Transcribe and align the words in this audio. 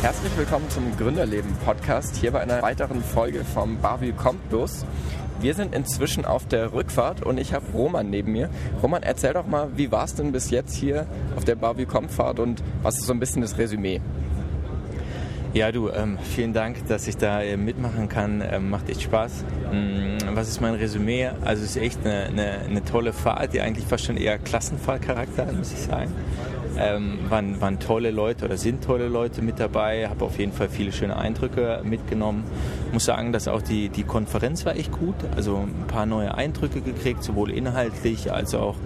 Herzlich 0.00 0.36
willkommen 0.36 0.70
zum 0.70 0.96
Gründerleben 0.96 1.52
Podcast, 1.64 2.14
hier 2.14 2.30
bei 2.30 2.40
einer 2.40 2.62
weiteren 2.62 3.02
Folge 3.02 3.44
vom 3.44 3.80
Barbie 3.80 4.12
kommt 4.12 4.52
los. 4.52 4.86
Wir 5.40 5.54
sind 5.54 5.74
inzwischen 5.74 6.24
auf 6.24 6.46
der 6.46 6.72
Rückfahrt 6.72 7.26
und 7.26 7.36
ich 7.36 7.52
habe 7.52 7.66
Roman 7.74 8.08
neben 8.08 8.30
mir. 8.30 8.48
Roman, 8.80 9.02
erzähl 9.02 9.32
doch 9.32 9.48
mal, 9.48 9.70
wie 9.74 9.90
war 9.90 10.04
es 10.04 10.14
denn 10.14 10.30
bis 10.30 10.50
jetzt 10.50 10.76
hier 10.76 11.08
auf 11.34 11.44
der 11.44 11.56
Barbie 11.56 11.84
kommt 11.84 12.12
Fahrt 12.12 12.38
und 12.38 12.62
was 12.80 12.98
ist 12.98 13.06
so 13.06 13.12
ein 13.12 13.18
bisschen 13.18 13.42
das 13.42 13.58
Resümee? 13.58 14.00
Ja, 15.52 15.72
du, 15.72 15.88
ähm, 15.88 16.16
vielen 16.22 16.52
Dank, 16.52 16.86
dass 16.86 17.08
ich 17.08 17.16
da 17.16 17.42
äh, 17.42 17.56
mitmachen 17.56 18.08
kann. 18.08 18.44
Ähm, 18.48 18.70
macht 18.70 18.88
echt 18.88 19.02
Spaß. 19.02 19.44
Ähm, 19.72 20.18
was 20.34 20.48
ist 20.48 20.60
mein 20.60 20.74
Resümee? 20.74 21.30
Also 21.44 21.64
es 21.64 21.70
ist 21.70 21.82
echt 21.82 22.04
eine, 22.04 22.26
eine, 22.26 22.58
eine, 22.68 22.84
tolle 22.84 23.12
Fahrt, 23.12 23.54
die 23.54 23.60
eigentlich 23.60 23.86
fast 23.86 24.04
schon 24.04 24.16
eher 24.16 24.38
Klassenfahrtcharakter 24.38 25.46
hat, 25.46 25.56
muss 25.56 25.72
ich 25.72 25.80
sagen. 25.80 26.12
Ähm, 26.78 27.18
waren, 27.28 27.60
waren 27.60 27.78
tolle 27.80 28.10
Leute 28.10 28.44
oder 28.44 28.56
sind 28.56 28.84
tolle 28.84 29.08
Leute 29.08 29.42
mit 29.42 29.58
dabei. 29.58 30.08
Habe 30.08 30.24
auf 30.24 30.38
jeden 30.38 30.52
Fall 30.52 30.68
viele 30.68 30.92
schöne 30.92 31.16
Eindrücke 31.16 31.80
mitgenommen. 31.84 32.44
Muss 32.92 33.04
sagen, 33.04 33.32
dass 33.32 33.48
auch 33.48 33.62
die, 33.62 33.88
die 33.88 34.04
Konferenz 34.04 34.64
war 34.64 34.76
echt 34.76 34.92
gut. 34.92 35.16
Also 35.34 35.56
ein 35.56 35.86
paar 35.88 36.06
neue 36.06 36.34
Eindrücke 36.34 36.80
gekriegt, 36.80 37.22
sowohl 37.22 37.50
inhaltlich 37.50 38.32
als 38.32 38.54
auch 38.54 38.76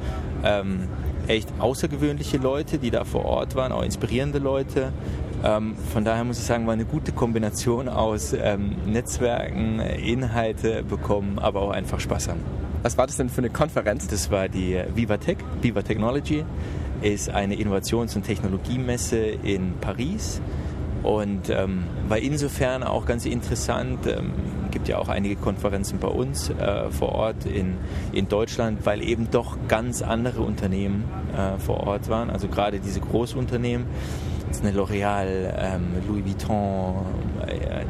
ähm, 0.44 0.88
echt 1.28 1.48
außergewöhnliche 1.58 2.38
Leute, 2.38 2.78
die 2.78 2.90
da 2.90 3.04
vor 3.04 3.24
Ort 3.24 3.54
waren, 3.54 3.72
auch 3.72 3.82
inspirierende 3.82 4.38
Leute. 4.38 4.92
Ähm, 5.44 5.74
von 5.92 6.04
daher 6.04 6.24
muss 6.24 6.38
ich 6.38 6.44
sagen, 6.44 6.66
war 6.66 6.72
eine 6.72 6.84
gute 6.84 7.12
Kombination 7.12 7.88
aus 7.88 8.32
ähm, 8.32 8.76
Netzwerken, 8.86 9.80
Inhalte 9.80 10.82
bekommen, 10.82 11.38
aber 11.38 11.62
auch 11.62 11.70
einfach 11.70 12.00
Spaß 12.00 12.28
haben. 12.28 12.40
Was 12.82 12.98
war 12.98 13.06
das 13.06 13.16
denn 13.16 13.28
für 13.28 13.38
eine 13.38 13.50
Konferenz? 13.50 14.08
Das 14.08 14.30
war 14.30 14.48
die 14.48 14.80
Vivatech, 14.94 15.38
Viva 15.60 15.82
Technology, 15.82 16.44
ist 17.02 17.30
eine 17.30 17.54
Innovations- 17.54 18.16
und 18.16 18.22
Technologiemesse 18.24 19.18
in 19.18 19.74
Paris 19.80 20.40
und 21.02 21.50
ähm, 21.50 21.84
war 22.08 22.18
insofern 22.18 22.82
auch 22.82 23.06
ganz 23.06 23.26
interessant. 23.26 24.06
Ähm, 24.06 24.32
gibt 24.70 24.88
ja 24.88 24.98
auch 24.98 25.08
einige 25.08 25.36
Konferenzen 25.36 25.98
bei 25.98 26.08
uns 26.08 26.48
äh, 26.50 26.90
vor 26.90 27.10
Ort 27.10 27.44
in, 27.44 27.76
in 28.12 28.28
Deutschland, 28.28 28.86
weil 28.86 29.02
eben 29.02 29.30
doch 29.30 29.56
ganz 29.68 30.00
andere 30.00 30.42
Unternehmen 30.42 31.04
äh, 31.36 31.58
vor 31.58 31.86
Ort 31.86 32.08
waren. 32.08 32.30
Also 32.30 32.48
gerade 32.48 32.80
diese 32.80 33.00
Großunternehmen 33.00 33.86
jetzt 34.46 34.64
eine 34.64 34.76
L'Oreal, 34.76 35.52
ähm, 35.58 35.94
Louis 36.08 36.24
Vuitton, 36.24 37.04
äh, 37.46 37.84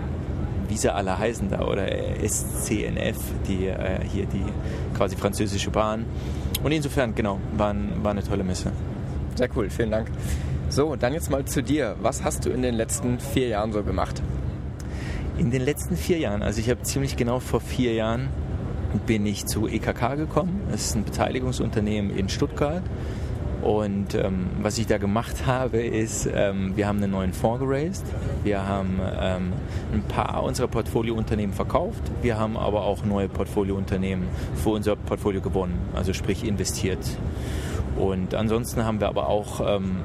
wie 0.69 0.77
sie 0.77 0.93
alle 0.93 1.19
heißen 1.19 1.51
da, 1.51 1.61
oder 1.61 1.87
SCNF, 1.87 3.17
die 3.47 3.67
äh, 3.67 4.01
hier 4.11 4.27
die 4.27 4.45
quasi 4.97 5.17
französische 5.17 5.71
Bahn. 5.71 6.05
Und 6.63 6.73
insofern, 6.73 7.15
genau, 7.15 7.39
war, 7.57 7.75
war 8.03 8.13
eine 8.13 8.23
tolle 8.23 8.45
Messe. 8.45 8.73
Sehr 9.35 9.49
cool, 9.57 9.71
vielen 9.71 9.91
Dank. 9.91 10.09
So, 10.69 10.97
dann 10.97 11.13
jetzt 11.13 11.31
mal 11.31 11.45
zu 11.45 11.63
dir. 11.63 11.97
Was 12.01 12.23
hast 12.23 12.45
du 12.45 12.51
in 12.51 12.63
den 12.63 12.75
letzten 12.75 13.19
vier 13.19 13.49
Jahren 13.49 13.73
so 13.73 13.83
gemacht? 13.83 14.23
In 15.39 15.51
den 15.51 15.63
letzten 15.63 15.97
vier 15.97 16.19
Jahren, 16.19 16.43
also 16.43 16.61
ich 16.61 16.69
habe 16.69 16.83
ziemlich 16.83 17.17
genau 17.17 17.41
vor 17.41 17.61
vier 17.61 17.95
Jahren 17.95 18.29
bin 19.07 19.25
ich 19.27 19.47
zu 19.47 19.67
EKK 19.67 20.17
gekommen. 20.17 20.61
Das 20.71 20.83
ist 20.83 20.97
ein 20.97 21.05
Beteiligungsunternehmen 21.05 22.17
in 22.17 22.29
Stuttgart. 22.29 22.83
Und 23.63 24.17
ähm, 24.17 24.51
was 24.61 24.77
ich 24.77 24.89
da 24.89 24.99
gemacht 24.99 25.47
habe, 25.47 25.79
ist, 25.83 26.29
ähm, 26.33 26.73
wir 26.77 26.89
haben 26.89 26.99
einen 26.99 27.13
neuen 27.13 27.33
Fonds 27.33 27.61
geraced. 27.61 28.05
Wir 28.43 28.67
haben 28.67 28.99
ähm, 29.21 29.53
ein 29.93 30.03
paar 30.03 30.43
unserer 30.43 30.67
Portfoliounternehmen 30.67 31.55
verkauft. 31.55 32.03
Wir 32.23 32.39
haben 32.39 32.57
aber 32.57 32.83
auch 32.83 33.05
neue 33.05 33.29
Portfoliounternehmen 33.29 34.27
für 34.57 34.71
unser 34.71 34.97
Portfolio 34.97 35.41
gewonnen, 35.41 35.79
also 35.95 36.13
sprich 36.13 36.45
investiert. 36.45 36.99
Und 38.03 38.35
ansonsten 38.35 38.85
haben 38.85 38.99
wir 38.99 39.07
aber 39.07 39.29
auch 39.29 39.61
ähm, 39.65 39.99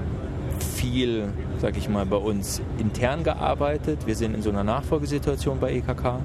viel, 0.59 1.29
sag 1.59 1.77
ich 1.77 1.89
mal, 1.89 2.05
bei 2.05 2.17
uns 2.17 2.61
intern 2.77 3.23
gearbeitet. 3.23 4.05
Wir 4.05 4.15
sind 4.15 4.35
in 4.35 4.43
so 4.43 4.51
einer 4.51 4.63
Nachfolgesituation 4.63 5.59
bei 5.59 5.73
EKK 5.73 6.19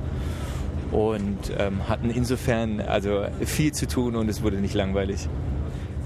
und 0.91 1.38
ähm, 1.59 1.88
hatten 1.88 2.11
insofern 2.11 2.82
also 2.82 3.25
viel 3.47 3.72
zu 3.72 3.88
tun 3.88 4.16
und 4.16 4.28
es 4.28 4.43
wurde 4.43 4.59
nicht 4.59 4.75
langweilig. 4.75 5.31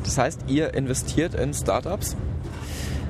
Das 0.05 0.19
heißt, 0.19 0.44
ihr 0.47 0.72
investiert 0.75 1.34
in 1.34 1.53
Startups? 1.53 2.16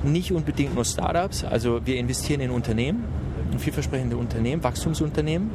Nicht 0.02 0.32
unbedingt 0.32 0.74
nur 0.74 0.86
Startups. 0.86 1.44
Also 1.44 1.84
wir 1.84 1.96
investieren 1.96 2.40
in 2.40 2.50
Unternehmen, 2.50 3.04
in 3.52 3.58
vielversprechende 3.58 4.16
Unternehmen, 4.16 4.64
Wachstumsunternehmen. 4.64 5.50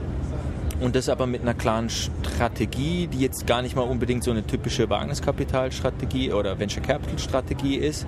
Und 0.82 0.96
das 0.96 1.10
aber 1.10 1.28
mit 1.28 1.44
einer 1.44 1.54
klaren 1.54 1.90
Strategie, 1.90 3.08
die 3.08 3.20
jetzt 3.20 3.46
gar 3.46 3.62
nicht 3.62 3.76
mal 3.76 3.84
unbedingt 3.84 4.24
so 4.24 4.32
eine 4.32 4.46
typische 4.46 4.90
Wagniskapitalstrategie 4.90 6.34
oder 6.34 6.58
Venture 6.58 6.82
Capital 6.82 7.20
Strategie 7.20 7.76
ist, 7.76 8.08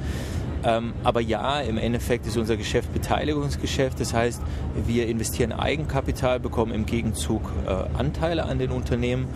ähm, 0.66 0.94
aber 1.04 1.20
ja, 1.20 1.60
im 1.60 1.78
Endeffekt 1.78 2.26
ist 2.26 2.38
unser 2.38 2.56
Geschäft 2.56 2.94
Beteiligungsgeschäft. 2.94 4.00
Das 4.00 4.14
heißt, 4.14 4.42
wir 4.88 5.08
investieren 5.08 5.52
Eigenkapital, 5.52 6.40
bekommen 6.40 6.74
im 6.74 6.86
Gegenzug 6.86 7.42
äh, 7.68 7.98
Anteile 7.98 8.46
an 8.46 8.60
den 8.60 8.72
Unternehmen 8.72 9.28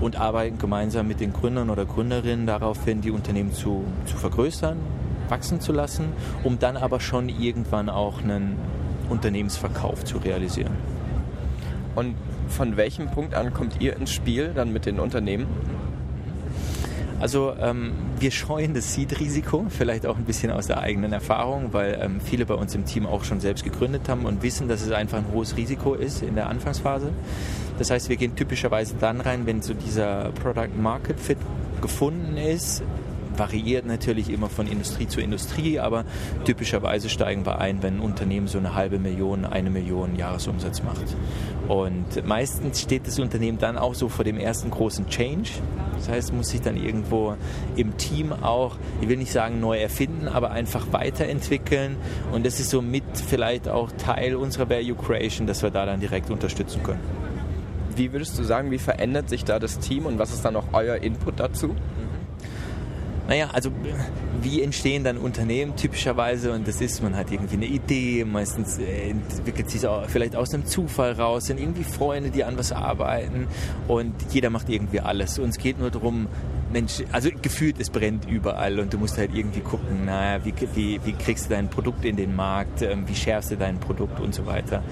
und 0.00 0.16
arbeiten 0.16 0.58
gemeinsam 0.58 1.06
mit 1.06 1.20
den 1.20 1.32
Gründern 1.32 1.70
oder 1.70 1.84
Gründerinnen 1.84 2.46
darauf 2.46 2.84
hin, 2.84 3.00
die 3.00 3.12
Unternehmen 3.12 3.52
zu, 3.52 3.84
zu 4.06 4.16
vergrößern, 4.16 4.76
wachsen 5.28 5.60
zu 5.60 5.72
lassen, 5.72 6.06
um 6.42 6.58
dann 6.58 6.76
aber 6.76 6.98
schon 6.98 7.28
irgendwann 7.28 7.88
auch 7.88 8.20
einen 8.20 8.56
Unternehmensverkauf 9.08 10.04
zu 10.04 10.18
realisieren. 10.18 10.72
Und 11.94 12.16
von 12.52 12.76
welchem 12.76 13.10
Punkt 13.10 13.34
an 13.34 13.52
kommt 13.52 13.80
ihr 13.80 13.96
ins 13.96 14.12
Spiel 14.12 14.52
dann 14.54 14.72
mit 14.72 14.86
den 14.86 15.00
Unternehmen? 15.00 15.46
Also 17.22 17.54
ähm, 17.60 17.92
wir 18.18 18.32
scheuen 18.32 18.74
das 18.74 18.94
Seed-Risiko, 18.94 19.66
vielleicht 19.68 20.06
auch 20.06 20.16
ein 20.16 20.24
bisschen 20.24 20.50
aus 20.50 20.66
der 20.66 20.80
eigenen 20.80 21.12
Erfahrung, 21.12 21.72
weil 21.72 21.96
ähm, 22.02 22.20
viele 22.20 22.46
bei 22.46 22.54
uns 22.54 22.74
im 22.74 22.84
Team 22.84 23.06
auch 23.06 23.22
schon 23.22 23.38
selbst 23.38 23.62
gegründet 23.62 24.08
haben 24.08 24.26
und 24.26 24.42
wissen, 24.42 24.66
dass 24.66 24.82
es 24.82 24.90
einfach 24.90 25.18
ein 25.18 25.26
hohes 25.32 25.56
Risiko 25.56 25.94
ist 25.94 26.22
in 26.22 26.34
der 26.34 26.48
Anfangsphase. 26.48 27.12
Das 27.78 27.92
heißt, 27.92 28.08
wir 28.08 28.16
gehen 28.16 28.34
typischerweise 28.34 28.96
dann 28.98 29.20
rein, 29.20 29.46
wenn 29.46 29.62
so 29.62 29.72
dieser 29.72 30.30
Product 30.42 30.76
Market 30.76 31.20
Fit 31.20 31.38
gefunden 31.80 32.36
ist, 32.36 32.82
variiert 33.38 33.86
natürlich 33.86 34.30
immer 34.30 34.48
von 34.48 34.66
Industrie 34.66 35.06
zu 35.06 35.20
Industrie, 35.20 35.78
aber 35.78 36.04
typischerweise 36.44 37.08
steigen 37.08 37.46
wir 37.46 37.58
ein, 37.58 37.82
wenn 37.82 37.96
ein 37.96 38.00
Unternehmen 38.00 38.48
so 38.48 38.58
eine 38.58 38.74
halbe 38.74 38.98
Million, 38.98 39.44
eine 39.44 39.70
Million 39.70 40.16
Jahresumsatz 40.16 40.82
macht. 40.82 41.16
Und 41.68 42.26
meistens 42.26 42.82
steht 42.82 43.06
das 43.06 43.18
Unternehmen 43.18 43.58
dann 43.58 43.78
auch 43.78 43.94
so 43.94 44.08
vor 44.08 44.24
dem 44.24 44.38
ersten 44.38 44.70
großen 44.70 45.06
Change. 45.08 45.50
Das 45.96 46.08
heißt, 46.08 46.32
muss 46.32 46.48
sich 46.48 46.60
dann 46.60 46.76
irgendwo 46.76 47.36
im 47.76 47.96
Team 47.96 48.32
auch, 48.32 48.76
ich 49.00 49.08
will 49.08 49.16
nicht 49.16 49.32
sagen 49.32 49.60
neu 49.60 49.78
erfinden, 49.78 50.26
aber 50.28 50.50
einfach 50.50 50.92
weiterentwickeln. 50.92 51.96
Und 52.32 52.44
das 52.44 52.58
ist 52.58 52.70
so 52.70 52.82
mit 52.82 53.04
vielleicht 53.14 53.68
auch 53.68 53.92
Teil 53.92 54.34
unserer 54.34 54.68
Value 54.68 54.96
Creation, 54.96 55.46
dass 55.46 55.62
wir 55.62 55.70
da 55.70 55.86
dann 55.86 56.00
direkt 56.00 56.30
unterstützen 56.30 56.82
können. 56.82 57.00
Wie 57.94 58.12
würdest 58.12 58.38
du 58.38 58.42
sagen, 58.42 58.70
wie 58.70 58.78
verändert 58.78 59.28
sich 59.28 59.44
da 59.44 59.58
das 59.58 59.78
Team 59.78 60.06
und 60.06 60.18
was 60.18 60.32
ist 60.32 60.44
dann 60.44 60.56
auch 60.56 60.64
euer 60.72 60.96
Input 60.96 61.38
dazu? 61.38 61.76
Naja, 63.32 63.48
also 63.50 63.70
wie 64.42 64.60
entstehen 64.60 65.04
dann 65.04 65.16
Unternehmen 65.16 65.74
typischerweise? 65.74 66.52
Und 66.52 66.68
das 66.68 66.82
ist, 66.82 67.02
man 67.02 67.16
hat 67.16 67.32
irgendwie 67.32 67.56
eine 67.56 67.64
Idee, 67.64 68.26
meistens 68.26 68.76
äh, 68.76 69.08
entwickelt 69.08 69.70
sich 69.70 69.86
auch 69.86 70.06
vielleicht 70.06 70.36
aus 70.36 70.52
einem 70.52 70.66
Zufall 70.66 71.12
raus, 71.12 71.46
sind 71.46 71.58
irgendwie 71.58 71.82
Freunde, 71.82 72.28
die 72.28 72.44
an 72.44 72.58
was 72.58 72.72
arbeiten 72.72 73.46
und 73.88 74.12
jeder 74.32 74.50
macht 74.50 74.68
irgendwie 74.68 75.00
alles. 75.00 75.38
Und 75.38 75.48
es 75.48 75.56
geht 75.56 75.78
nur 75.78 75.90
darum, 75.90 76.26
Mensch, 76.72 77.02
also 77.12 77.28
gefühlt, 77.40 77.78
es 77.78 77.90
brennt 77.90 78.28
überall 78.28 78.80
und 78.80 78.92
du 78.92 78.98
musst 78.98 79.18
halt 79.18 79.34
irgendwie 79.34 79.60
gucken, 79.60 80.06
naja, 80.06 80.44
wie, 80.44 80.54
wie, 80.74 81.00
wie 81.04 81.12
kriegst 81.12 81.46
du 81.46 81.50
dein 81.50 81.68
Produkt 81.68 82.04
in 82.04 82.16
den 82.16 82.34
Markt, 82.34 82.82
ähm, 82.82 83.06
wie 83.06 83.14
schärfst 83.14 83.50
du 83.50 83.56
dein 83.56 83.78
Produkt 83.78 84.20
und 84.20 84.34
so 84.34 84.46
weiter. 84.46 84.82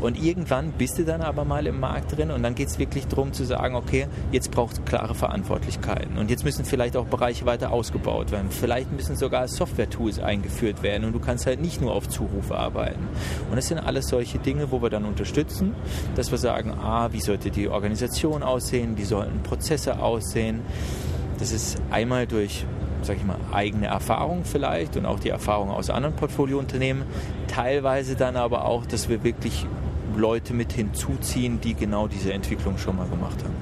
Und 0.00 0.22
irgendwann 0.22 0.72
bist 0.72 0.98
du 0.98 1.04
dann 1.04 1.20
aber 1.20 1.44
mal 1.44 1.66
im 1.66 1.78
Markt 1.80 2.16
drin 2.16 2.30
und 2.30 2.42
dann 2.42 2.54
geht 2.54 2.68
es 2.68 2.78
wirklich 2.78 3.06
darum 3.06 3.32
zu 3.32 3.44
sagen, 3.44 3.74
okay, 3.74 4.06
jetzt 4.32 4.50
braucht 4.50 4.74
es 4.74 4.84
klare 4.84 5.14
Verantwortlichkeiten 5.14 6.18
und 6.18 6.30
jetzt 6.30 6.44
müssen 6.44 6.64
vielleicht 6.64 6.96
auch 6.96 7.06
Bereiche 7.06 7.46
weiter 7.46 7.70
ausgebaut 7.70 8.30
werden. 8.30 8.50
Vielleicht 8.50 8.92
müssen 8.92 9.16
sogar 9.16 9.48
Software-Tools 9.48 10.18
eingeführt 10.18 10.82
werden 10.82 11.04
und 11.04 11.12
du 11.12 11.20
kannst 11.20 11.46
halt 11.46 11.60
nicht 11.60 11.80
nur 11.80 11.92
auf 11.92 12.08
Zuruf 12.08 12.50
arbeiten. 12.52 13.08
Und 13.50 13.56
das 13.56 13.68
sind 13.68 13.78
alles 13.78 14.08
solche 14.08 14.38
Dinge, 14.38 14.70
wo 14.70 14.80
wir 14.80 14.90
dann 14.90 15.04
unterstützen, 15.04 15.74
dass 16.14 16.30
wir 16.30 16.38
sagen, 16.38 16.72
ah, 16.72 17.12
wie 17.12 17.20
sollte 17.20 17.50
die 17.50 17.68
Organisation 17.68 18.42
aussehen, 18.42 18.96
wie 18.96 19.04
sollten 19.04 19.42
Prozesse 19.42 19.98
aussehen, 19.98 20.60
das 21.38 21.52
ist 21.52 21.78
einmal 21.90 22.26
durch 22.26 22.64
sage 23.06 23.20
ich 23.20 23.24
mal, 23.24 23.36
eigene 23.52 23.86
Erfahrung 23.86 24.44
vielleicht 24.44 24.96
und 24.96 25.06
auch 25.06 25.20
die 25.20 25.30
Erfahrung 25.30 25.70
aus 25.70 25.90
anderen 25.90 26.16
Portfoliounternehmen. 26.16 27.04
Teilweise 27.46 28.16
dann 28.16 28.36
aber 28.36 28.64
auch, 28.64 28.84
dass 28.84 29.08
wir 29.08 29.22
wirklich 29.24 29.66
Leute 30.16 30.54
mit 30.54 30.72
hinzuziehen, 30.72 31.60
die 31.60 31.74
genau 31.74 32.08
diese 32.08 32.32
Entwicklung 32.32 32.78
schon 32.78 32.96
mal 32.96 33.06
gemacht 33.06 33.42
haben. 33.44 33.54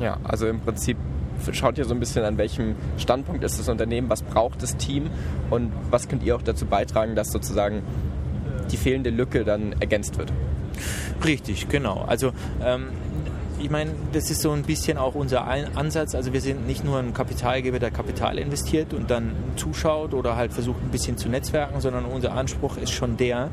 Ja, 0.00 0.18
also 0.24 0.46
im 0.46 0.60
Prinzip 0.60 0.96
schaut 1.52 1.78
ihr 1.78 1.84
so 1.84 1.94
ein 1.94 2.00
bisschen 2.00 2.24
an 2.24 2.38
welchem 2.38 2.74
Standpunkt 2.98 3.44
ist 3.44 3.58
das 3.58 3.68
Unternehmen, 3.68 4.10
was 4.10 4.22
braucht 4.22 4.62
das 4.62 4.76
Team 4.76 5.10
und 5.50 5.72
was 5.90 6.08
könnt 6.08 6.22
ihr 6.22 6.36
auch 6.36 6.42
dazu 6.42 6.66
beitragen, 6.66 7.14
dass 7.14 7.28
sozusagen 7.30 7.82
die 8.70 8.76
fehlende 8.76 9.10
Lücke 9.10 9.44
dann 9.44 9.72
ergänzt 9.80 10.18
wird. 10.18 10.32
Richtig, 11.24 11.68
genau. 11.68 12.04
Also 12.06 12.32
ähm, 12.62 12.88
ich 13.60 13.70
meine, 13.70 13.92
das 14.12 14.30
ist 14.30 14.40
so 14.40 14.52
ein 14.52 14.62
bisschen 14.62 14.96
auch 14.96 15.14
unser 15.14 15.46
Ansatz. 15.46 16.14
Also 16.14 16.32
wir 16.32 16.40
sind 16.40 16.66
nicht 16.66 16.84
nur 16.84 16.98
ein 16.98 17.12
Kapitalgeber, 17.12 17.78
der 17.78 17.90
Kapital 17.90 18.38
investiert 18.38 18.94
und 18.94 19.10
dann 19.10 19.32
zuschaut 19.56 20.14
oder 20.14 20.36
halt 20.36 20.52
versucht 20.52 20.82
ein 20.82 20.90
bisschen 20.90 21.18
zu 21.18 21.28
netzwerken, 21.28 21.80
sondern 21.80 22.06
unser 22.06 22.32
Anspruch 22.32 22.78
ist 22.78 22.90
schon 22.90 23.16
der, 23.16 23.50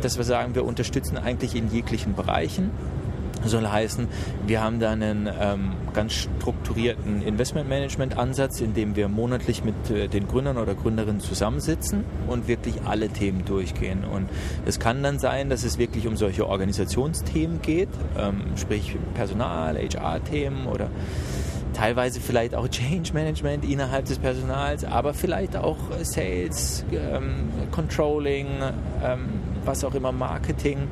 dass 0.00 0.16
wir 0.16 0.24
sagen, 0.24 0.54
wir 0.54 0.64
unterstützen 0.64 1.18
eigentlich 1.18 1.54
in 1.54 1.70
jeglichen 1.70 2.14
Bereichen 2.14 2.70
soll 3.48 3.66
heißen, 3.66 4.08
wir 4.46 4.62
haben 4.62 4.80
da 4.80 4.90
einen 4.90 5.28
ähm, 5.40 5.72
ganz 5.94 6.14
strukturierten 6.14 7.22
Investmentmanagement-Ansatz, 7.22 8.60
in 8.60 8.74
dem 8.74 8.96
wir 8.96 9.08
monatlich 9.08 9.64
mit 9.64 9.90
äh, 9.90 10.08
den 10.08 10.28
Gründern 10.28 10.58
oder 10.58 10.74
Gründerinnen 10.74 11.20
zusammensitzen 11.20 12.04
und 12.28 12.48
wirklich 12.48 12.82
alle 12.84 13.08
Themen 13.08 13.44
durchgehen. 13.44 14.04
Und 14.04 14.28
es 14.66 14.78
kann 14.78 15.02
dann 15.02 15.18
sein, 15.18 15.50
dass 15.50 15.64
es 15.64 15.78
wirklich 15.78 16.06
um 16.06 16.16
solche 16.16 16.46
Organisationsthemen 16.46 17.62
geht, 17.62 17.88
ähm, 18.18 18.42
sprich 18.56 18.96
Personal, 19.14 19.76
HR-Themen 19.76 20.66
oder 20.66 20.90
teilweise 21.72 22.20
vielleicht 22.20 22.54
auch 22.54 22.68
Change 22.68 23.12
Management 23.12 23.64
innerhalb 23.64 24.04
des 24.04 24.18
Personals, 24.18 24.84
aber 24.84 25.14
vielleicht 25.14 25.56
auch 25.56 25.78
Sales, 26.02 26.84
ähm, 26.92 27.48
Controlling, 27.70 28.48
ähm, 29.02 29.28
was 29.64 29.84
auch 29.84 29.94
immer, 29.94 30.12
Marketing. 30.12 30.88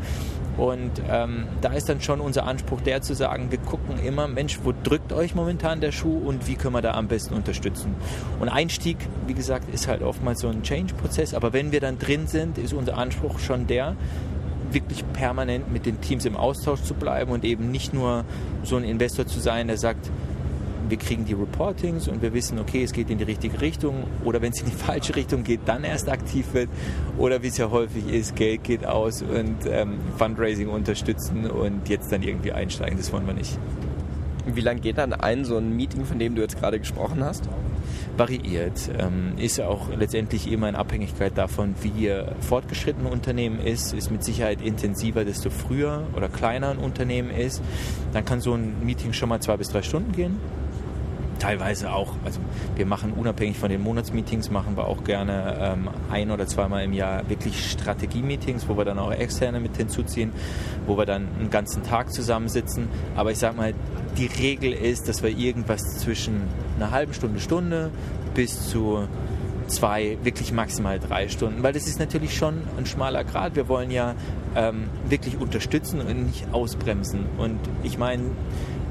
Und 0.59 0.91
ähm, 1.09 1.47
da 1.61 1.73
ist 1.73 1.89
dann 1.89 2.01
schon 2.01 2.21
unser 2.21 2.45
Anspruch 2.45 2.81
der 2.81 3.01
zu 3.01 3.15
sagen, 3.15 3.51
wir 3.51 3.59
gucken 3.59 3.99
immer, 4.05 4.27
Mensch, 4.27 4.59
wo 4.65 4.73
drückt 4.83 5.13
euch 5.13 5.37
momentan 5.37 5.81
der 5.81 5.93
Schuh 5.93 6.19
und 6.19 6.49
wie 6.49 6.57
können 6.57 6.75
wir 6.75 6.83
da 6.83 6.95
am 6.95 7.07
besten 7.07 7.35
unterstützen. 7.35 7.95
Und 8.41 8.49
Einstieg, 8.49 8.97
wie 9.29 9.35
gesagt, 9.35 9.73
ist 9.73 9.87
halt 9.87 10.03
oftmals 10.03 10.41
so 10.41 10.49
ein 10.49 10.65
Change-Prozess, 10.65 11.33
aber 11.33 11.53
wenn 11.53 11.71
wir 11.71 11.81
dann 11.81 11.99
drin 11.99 12.27
sind, 12.27 12.59
ist 12.59 12.73
unser 12.73 12.99
Anspruch 12.99 13.39
schon 13.39 13.69
der, 13.69 13.95
wirklich 14.73 15.05
permanent 15.13 15.73
mit 15.73 15.87
den 15.87 16.01
Teams 16.01 16.25
im 16.25 16.37
Austausch 16.37 16.83
zu 16.83 16.95
bleiben 16.95 17.31
und 17.31 17.45
eben 17.45 17.71
nicht 17.71 17.95
nur 17.95 18.25
so 18.65 18.77
ein 18.77 18.85
Investor 18.85 19.27
zu 19.27 19.41
sein, 19.41 19.69
der 19.69 19.79
sagt, 19.79 20.11
wir 20.91 20.99
kriegen 20.99 21.25
die 21.25 21.35
Reportings 21.35 22.09
und 22.09 22.23
wir 22.23 22.33
wissen, 22.33 22.59
okay, 22.59 22.83
es 22.83 22.93
geht 22.93 23.11
in 23.11 23.19
die 23.19 23.25
richtige 23.25 23.61
Richtung 23.61 24.05
oder 24.25 24.41
wenn 24.43 24.53
es 24.53 24.61
in 24.61 24.67
die 24.67 24.73
falsche 24.77 25.17
Richtung 25.17 25.45
geht, 25.45 25.61
dann 25.67 25.85
erst 25.85 26.09
aktiv 26.09 26.47
wird 26.53 26.69
oder 27.17 27.43
wie 27.43 27.49
es 27.49 27.59
ja 27.59 27.71
häufig 27.71 28.09
ist, 28.09 28.37
Geld 28.37 28.65
geht 28.65 28.85
aus 28.85 29.23
und 29.23 29.57
ähm, 29.71 29.99
Fundraising 30.17 30.69
unterstützen 30.69 31.51
und 31.51 31.89
jetzt 31.89 32.13
dann 32.13 32.23
irgendwie 32.23 32.53
einsteigen, 32.53 32.97
das 32.97 33.13
wollen 33.13 33.27
wir 33.27 33.35
nicht. 33.35 33.59
Wie 34.47 34.63
lange 34.63 34.81
geht 34.81 34.99
dann 34.99 35.13
ein 35.13 35.45
so 35.45 35.59
ein 35.59 35.77
Meeting, 35.77 36.05
von 36.05 36.19
dem 36.19 36.35
du 36.35 36.43
jetzt 36.43 36.59
gerade 36.59 36.79
gesprochen 36.79 37.23
hast? 37.23 37.49
variiert. 38.19 38.91
Ähm, 38.99 39.35
ist 39.39 39.61
auch 39.61 39.89
letztendlich 39.97 40.51
immer 40.51 40.69
in 40.69 40.75
Abhängigkeit 40.75 41.37
davon, 41.37 41.75
wie 41.83 42.13
fortgeschritten 42.41 43.07
ein 43.07 43.13
Unternehmen 43.13 43.61
ist. 43.61 43.95
Ist 43.95 44.11
mit 44.11 44.25
Sicherheit 44.25 44.61
intensiver, 44.61 45.25
desto 45.25 45.51
früher 45.51 46.03
oder 46.17 46.29
kleiner 46.29 46.71
ein 46.71 46.79
Unternehmen 46.79 47.31
ist. 47.31 47.63
Dann 48.13 48.25
kann 48.25 48.41
so 48.41 48.55
ein 48.55 48.85
Meeting 48.85 49.13
schon 49.13 49.29
mal 49.29 49.41
zwei 49.41 49.57
bis 49.57 49.69
drei 49.69 49.83
Stunden 49.83 50.13
gehen 50.13 50.37
teilweise 51.39 51.93
auch, 51.93 52.15
also 52.25 52.41
wir 52.77 52.87
machen 52.87 53.13
unabhängig 53.13 53.59
von 53.59 53.71
den 53.71 53.83
Monatsmeetings, 53.83 54.51
machen 54.51 54.77
wir 54.77 54.87
auch 54.87 55.05
gerne 55.05 55.57
ähm, 55.61 55.91
ein 56.11 56.31
oder 56.31 56.47
zweimal 56.47 56.85
im 56.85 56.93
Jahr 56.93 57.29
wirklich 57.29 57.71
Strategie-Meetings, 57.71 58.69
wo 58.69 58.77
wir 58.77 58.85
dann 58.85 58.99
auch 58.99 59.13
Externe 59.13 59.61
mit 59.61 59.77
hinzuziehen, 59.77 60.33
wo 60.87 60.97
wir 60.97 61.07
dann 61.07 61.29
einen 61.39 61.51
ganzen 61.51 61.83
Tag 61.83 62.13
zusammensitzen. 62.13 62.89
Aber 63.17 63.31
ich 63.31 63.39
sag 63.39 63.57
mal, 63.57 63.75
die 64.17 64.27
Regel 64.27 64.73
ist, 64.73 65.09
dass 65.09 65.23
wir 65.23 65.31
irgendwas 65.31 65.99
zwischen 65.99 66.43
einer 66.77 66.91
halben 66.91 67.15
Stunde, 67.15 67.41
Stunde 67.41 67.91
bis 68.35 68.69
zu 68.69 69.09
zwei, 69.69 70.19
wirklich 70.23 70.53
maximal 70.53 70.99
drei 70.99 71.29
Stunden, 71.29 71.63
weil 71.63 71.73
das 71.73 71.87
ist 71.87 71.99
natürlich 71.99 72.37
schon 72.37 72.63
ein 72.77 72.87
schmaler 72.87 73.25
Grad. 73.25 73.55
Wir 73.55 73.69
wollen 73.69 73.91
ja 73.91 74.15
ähm, 74.57 74.89
wirklich 75.09 75.39
unterstützen 75.39 76.01
und 76.01 76.27
nicht 76.27 76.47
ausbremsen. 76.53 77.27
Und 77.37 77.61
ich 77.83 77.99
meine, 77.99 78.23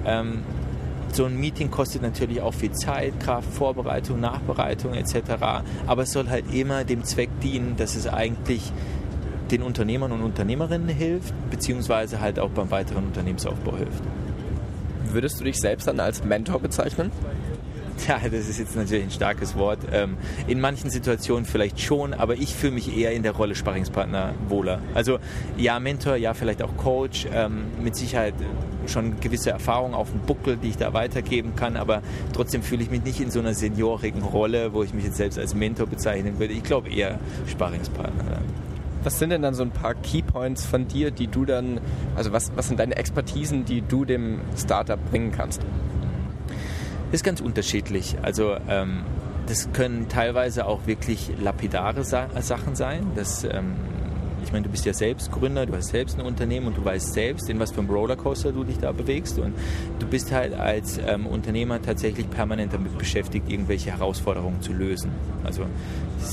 ähm, 0.06 0.44
so 1.12 1.26
ein 1.26 1.38
Meeting 1.38 1.72
kostet 1.72 2.02
natürlich 2.02 2.42
auch 2.42 2.54
viel 2.54 2.72
Zeit, 2.72 3.20
Kraft, 3.20 3.52
Vorbereitung, 3.54 4.20
Nachbereitung 4.20 4.94
etc. 4.94 5.16
Aber 5.86 6.04
es 6.04 6.12
soll 6.12 6.30
halt 6.30 6.54
immer 6.54 6.84
dem 6.84 7.04
Zweck 7.04 7.30
dienen, 7.42 7.76
dass 7.78 7.96
es 7.96 8.08
eigentlich 8.08 8.72
den 9.52 9.62
Unternehmern 9.62 10.12
und 10.12 10.22
Unternehmerinnen 10.22 10.90
hilft, 10.90 11.34
beziehungsweise 11.50 12.20
halt 12.20 12.40
auch 12.40 12.50
beim 12.50 12.70
weiteren 12.70 13.06
Unternehmensaufbau 13.06 13.78
hilft. 13.78 14.04
Würdest 15.12 15.40
du 15.40 15.46
dich 15.46 15.60
selbst 15.60 15.88
dann 15.88 16.00
als 16.00 16.24
Mentor 16.24 16.60
bezeichnen? 16.60 17.12
Ja, 18.08 18.20
das 18.24 18.48
ist 18.48 18.60
jetzt 18.60 18.76
natürlich 18.76 19.06
ein 19.06 19.12
starkes 19.12 19.56
Wort. 19.56 19.80
Ähm, 19.92 20.18
in 20.48 20.60
manchen 20.60 20.90
Situationen 20.90 21.46
vielleicht 21.46 21.82
schon, 21.82 22.14
aber 22.14 22.36
ich 22.36 22.54
fühle 22.56 22.74
mich 22.74 22.96
eher 22.96 23.12
in 23.12 23.24
der 23.24 23.32
Rolle 23.32 23.56
Sparringspartner 23.56 24.36
wohler. 24.50 24.82
Also 24.94 25.18
ja, 25.58 25.80
Mentor, 25.80 26.16
ja, 26.16 26.36
vielleicht 26.36 26.62
auch 26.62 26.78
Coach. 26.78 27.26
Ähm, 27.34 27.66
mit 27.82 27.96
Sicherheit 27.96 28.36
schon 28.88 29.20
gewisse 29.20 29.52
Erfahrungen 29.52 29.94
auf 29.94 30.12
dem 30.12 30.22
Buckel, 30.22 30.58
die 30.58 30.70
ich 30.70 30.78
da 30.78 30.94
weitergeben 30.94 31.56
kann, 31.56 31.78
aber 31.78 32.02
trotzdem 32.34 32.62
fühle 32.64 32.84
ich 32.84 32.92
mich 32.92 33.04
nicht 33.04 33.20
in 33.20 33.32
so 33.32 33.40
einer 33.40 33.54
seniorigen 33.54 34.22
Rolle, 34.22 34.74
wo 34.74 34.84
ich 34.84 34.94
mich 34.94 35.06
jetzt 35.06 35.18
selbst 35.18 35.40
als 35.40 35.54
Mentor 35.54 35.88
bezeichnen 35.88 36.40
würde. 36.40 36.54
Ich 36.54 36.64
glaube 36.64 36.90
eher 36.90 37.20
Sparringspartner. 37.48 38.42
Was 39.04 39.20
sind 39.20 39.30
denn 39.30 39.42
dann 39.42 39.54
so 39.54 39.64
ein 39.64 39.72
paar 39.72 39.94
Keypoints 39.94 40.66
von 40.66 40.88
dir, 40.88 41.12
die 41.12 41.28
du 41.28 41.46
dann, 41.46 41.80
also 42.16 42.34
was, 42.34 42.52
was 42.56 42.68
sind 42.68 42.80
deine 42.80 42.96
Expertisen, 42.98 43.64
die 43.64 43.82
du 43.82 44.06
dem 44.06 44.42
Startup 44.58 45.00
bringen 45.10 45.32
kannst? 45.32 45.62
Ist 47.12 47.24
ganz 47.24 47.40
unterschiedlich. 47.40 48.18
Also 48.22 48.58
ähm, 48.68 49.04
das 49.48 49.72
können 49.72 50.10
teilweise 50.10 50.66
auch 50.66 50.88
wirklich 50.88 51.32
lapidare 51.40 52.04
Sa 52.04 52.28
Sachen 52.42 52.76
sein. 52.76 53.12
Das 53.16 53.46
ähm, 53.46 53.76
ich 54.48 54.54
meine, 54.54 54.64
du 54.64 54.70
bist 54.70 54.86
ja 54.86 54.94
selbst 54.94 55.30
Gründer, 55.30 55.66
du 55.66 55.76
hast 55.76 55.90
selbst 55.90 56.18
ein 56.18 56.26
Unternehmen 56.26 56.68
und 56.68 56.78
du 56.78 56.86
weißt 56.86 57.14
selbst, 57.14 57.50
in 57.50 57.60
was 57.60 57.72
für 57.72 57.82
einem 57.82 57.90
Rollercoaster 57.90 58.54
du 58.54 58.64
dich 58.64 58.78
da 58.78 58.94
bewegst. 58.94 59.38
Und 59.40 59.54
du 60.00 60.08
bist 60.08 60.32
halt 60.32 60.54
als 60.54 60.98
ähm, 61.06 61.28
Unternehmer 61.28 61.82
tatsächlich 61.82 62.30
permanent 62.30 62.72
damit 62.72 62.98
beschäftigt, 62.98 63.52
irgendwelche 63.52 63.92
Herausforderungen 63.92 64.62
zu 64.62 64.72
lösen. 64.72 65.12
Also 65.44 65.64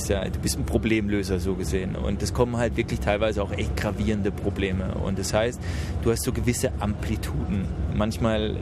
ja, 0.09 0.25
du 0.29 0.39
bist 0.39 0.57
ein 0.57 0.65
Problemlöser 0.65 1.41
so 1.41 1.55
gesehen. 1.55 1.97
Und 1.97 2.23
es 2.23 2.33
kommen 2.33 2.57
halt 2.57 2.77
wirklich 2.77 3.01
teilweise 3.01 3.43
auch 3.43 3.51
echt 3.51 3.77
gravierende 3.77 4.31
Probleme. 4.31 4.95
Und 4.95 5.19
das 5.19 5.35
heißt, 5.35 5.61
du 6.03 6.13
hast 6.13 6.23
so 6.23 6.33
gewisse 6.33 6.71
Amplituden. 6.79 7.67
Manchmal 7.97 8.57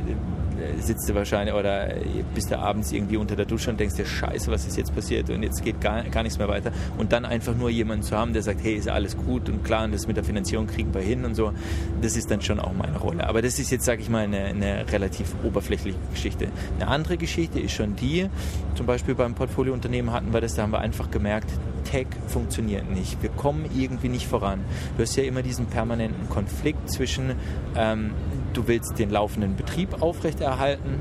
sitzt 0.81 1.09
du 1.09 1.15
wahrscheinlich 1.15 1.55
oder 1.55 1.95
bist 2.35 2.51
du 2.51 2.59
abends 2.59 2.93
irgendwie 2.93 3.17
unter 3.17 3.37
der 3.37 3.47
Dusche 3.47 3.71
und 3.71 3.81
denkst 3.81 3.97
dir, 3.97 4.07
scheiße, 4.07 4.51
was 4.51 4.67
ist 4.67 4.77
jetzt 4.77 4.95
passiert 4.95 5.31
und 5.31 5.43
jetzt 5.43 5.63
geht 5.63 5.81
gar, 5.81 6.03
gar 6.05 6.23
nichts 6.23 6.39
mehr 6.39 6.49
weiter. 6.49 6.73
Und 6.99 7.13
dann 7.13 7.25
einfach 7.25 7.55
nur 7.55 7.71
jemanden 7.71 8.03
zu 8.03 8.17
haben, 8.17 8.33
der 8.33 8.43
sagt, 8.43 8.63
hey, 8.63 8.75
ist 8.75 8.89
alles 8.89 9.17
gut 9.17 9.49
und 9.49 9.65
klar, 9.65 9.85
und 9.85 9.93
das 9.93 10.07
mit 10.07 10.17
der 10.17 10.25
Finanzierung 10.25 10.67
kriegen 10.67 10.93
wir 10.95 11.03
hin 11.03 11.25
und 11.25 11.35
so, 11.35 11.53
das 12.01 12.17
ist 12.17 12.31
dann 12.31 12.41
schon 12.41 12.61
auch 12.61 12.73
meine 12.73 12.99
Rolle. 12.99 13.27
Aber 13.27 13.43
das 13.43 13.59
ist 13.59 13.71
jetzt, 13.71 13.85
sage 13.85 14.03
ich 14.03 14.09
mal, 14.09 14.25
eine, 14.25 14.45
eine 14.45 14.91
relativ 14.91 15.35
oberflächliche 15.45 15.99
Geschichte. 16.13 16.49
Eine 16.79 16.89
andere 16.89 17.17
Geschichte 17.17 17.61
ist 17.61 17.73
schon 17.73 17.97
die, 17.97 18.29
zum 18.75 18.87
Beispiel 18.87 19.15
beim 19.15 19.35
Portfoliounternehmen 19.35 20.13
hatten 20.13 20.33
wir 20.33 20.41
das, 20.41 20.55
da 20.55 20.63
haben 20.63 20.73
wir 20.73 20.81
einfach 20.81 21.11
gemerkt, 21.11 21.51
Tech 21.85 22.07
funktioniert 22.27 22.91
nicht. 22.91 23.23
Wir 23.23 23.31
kommen 23.31 23.67
irgendwie 23.77 24.09
nicht 24.09 24.27
voran. 24.27 24.61
Du 24.97 25.03
hast 25.03 25.17
ja 25.17 25.25
immer 25.25 25.43
diesen 25.43 25.67
permanenten 25.67 26.29
Konflikt 26.29 26.91
zwischen 26.91 27.33
ähm, 27.77 28.13
du 28.53 28.69
willst 28.69 28.99
den 28.99 29.11
laufenden 29.11 29.57
Betrieb 29.57 30.03
aufrechterhalten, 30.03 31.01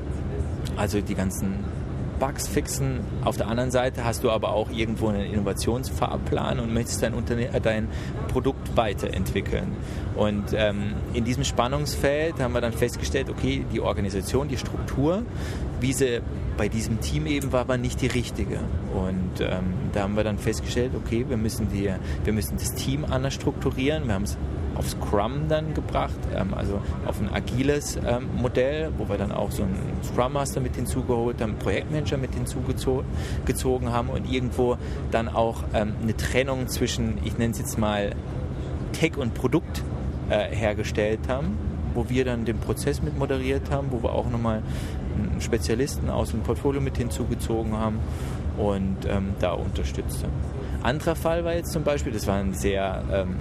also 0.78 1.02
die 1.02 1.16
ganzen 1.16 1.66
Bugs 2.22 2.48
fixen. 2.48 3.00
Auf 3.26 3.36
der 3.36 3.48
anderen 3.48 3.72
Seite 3.72 4.06
hast 4.06 4.24
du 4.24 4.30
aber 4.30 4.54
auch 4.54 4.70
irgendwo 4.70 5.08
einen 5.08 5.26
Innovationsfahrplan 5.34 6.60
und 6.60 6.72
möchtest 6.72 7.02
dein, 7.02 7.16
Unterne 7.16 7.52
äh, 7.52 7.60
dein 7.60 7.88
Produkt 8.28 8.78
weiterentwickeln. 8.78 9.76
Und 10.16 10.54
ähm, 10.54 10.94
in 11.14 11.26
diesem 11.26 11.44
Spannungsfeld 11.44 12.40
haben 12.40 12.54
wir 12.54 12.62
dann 12.62 12.74
festgestellt, 12.74 13.30
okay, 13.32 13.66
die 13.74 13.82
Organisation, 13.82 14.48
die 14.48 14.58
Struktur, 14.58 15.24
wie 15.80 15.94
sie 15.94 16.22
bei 16.58 16.70
diesem 16.70 17.02
Team 17.02 17.26
eben 17.26 17.52
war, 17.52 17.68
war 17.68 17.78
nicht 17.78 18.02
die 18.02 18.08
richtige. 18.08 18.60
Und 18.94 19.42
ähm, 19.42 19.74
da 19.94 20.04
haben 20.04 20.16
wir 20.16 20.24
dann 20.24 20.38
festgestellt, 20.38 20.92
okay, 20.96 21.26
wir 21.28 21.38
müssen, 21.38 21.70
die, 21.74 21.90
wir 22.24 22.34
müssen 22.34 22.58
das 22.58 22.76
Team 22.76 23.04
anders 23.04 23.34
strukturieren. 23.34 24.06
Wir 24.06 24.14
haben 24.14 24.26
es 24.26 24.38
auf 24.76 24.90
Scrum 24.90 25.48
dann 25.48 25.74
gebracht, 25.74 26.18
ähm, 26.36 26.54
also 26.54 26.82
auf 27.06 27.20
ein 27.20 27.30
agiles 27.34 27.98
ähm, 27.98 28.30
Modell, 28.36 28.92
wo 28.98 29.10
wir 29.10 29.18
dann 29.18 29.32
auch 29.32 29.52
so 29.52 29.64
einen 29.64 29.78
Scrum 30.04 30.34
Master 30.34 30.62
mit 30.62 30.76
hinzugeholt 30.76 31.42
haben, 31.42 31.56
Projektmanager 31.56 32.18
mit 32.18 32.34
hinzugezogen 32.34 33.92
haben 33.92 34.10
und 34.10 34.32
irgendwo 34.32 34.78
dann 35.12 35.28
auch 35.28 35.64
ähm, 35.74 35.94
eine 36.02 36.16
Trennung 36.16 36.68
zwischen, 36.68 37.18
ich 37.24 37.38
nenne 37.38 37.52
es 37.52 37.60
jetzt 37.60 37.78
mal 37.78 38.16
Tech 38.94 39.18
und 39.18 39.34
Produkt 39.34 39.84
äh, 40.30 40.56
hergestellt 40.56 41.22
haben, 41.28 41.58
wo 41.94 42.10
wir 42.10 42.26
dann 42.26 42.46
den 42.46 42.58
Prozess 42.58 43.02
mit 43.02 43.18
moderiert 43.18 43.72
haben, 43.72 43.88
wo 43.92 44.02
wir 44.02 44.14
auch 44.14 44.30
nochmal 44.30 44.62
einen 45.18 45.42
Spezialisten 45.42 46.10
aus 46.10 46.32
dem 46.32 46.42
Portfolio 46.42 46.82
mit 46.82 46.98
hinzugezogen 46.98 47.78
haben 47.78 48.00
und 48.58 48.98
ähm, 49.08 49.36
da 49.40 49.52
unterstützt 49.52 50.24
haben. 50.24 50.34
Anderer 50.84 51.16
Fall 51.16 51.44
war 51.44 51.54
jetzt 51.54 51.72
zum 51.72 51.84
Beispiel, 51.84 52.12
das 52.12 52.28
war 52.28 52.36
ein 52.36 52.54
sehr 52.54 53.04
ähm, 53.12 53.36